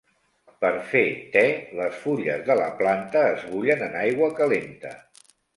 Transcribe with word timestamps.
Per 0.63 0.71
fer 0.93 1.03
te, 1.35 1.43
les 1.81 2.01
fulles 2.07 2.41
de 2.49 2.57
la 2.63 2.71
planta 2.81 3.23
es 3.37 3.47
bullen 3.53 3.87
en 3.91 4.01
aigua 4.03 4.35
calenta. 4.41 4.99